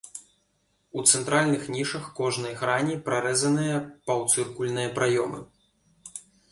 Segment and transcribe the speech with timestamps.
[0.99, 3.77] У цэнтральных нішах кожнай грані прарэзаныя
[4.09, 5.49] паўцыркульныя праёмы.